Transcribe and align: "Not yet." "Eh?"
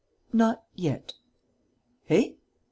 "Not 0.33 0.63
yet." 0.73 1.13
"Eh?" 2.09 2.31